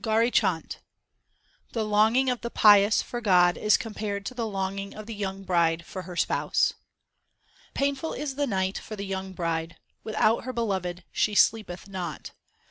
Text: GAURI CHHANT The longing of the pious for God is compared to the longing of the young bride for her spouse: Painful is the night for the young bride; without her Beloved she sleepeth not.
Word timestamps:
GAURI 0.00 0.30
CHHANT 0.30 0.80
The 1.72 1.84
longing 1.84 2.30
of 2.30 2.40
the 2.40 2.48
pious 2.48 3.02
for 3.02 3.20
God 3.20 3.58
is 3.58 3.76
compared 3.76 4.24
to 4.24 4.32
the 4.32 4.46
longing 4.46 4.94
of 4.94 5.04
the 5.04 5.14
young 5.14 5.42
bride 5.42 5.84
for 5.84 6.04
her 6.04 6.16
spouse: 6.16 6.72
Painful 7.74 8.14
is 8.14 8.36
the 8.36 8.46
night 8.46 8.78
for 8.78 8.96
the 8.96 9.04
young 9.04 9.34
bride; 9.34 9.76
without 10.02 10.44
her 10.44 10.52
Beloved 10.54 11.04
she 11.12 11.34
sleepeth 11.34 11.88
not. 11.88 12.30